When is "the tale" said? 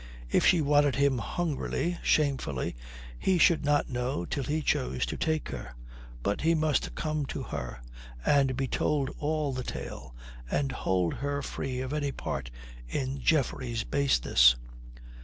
9.53-10.15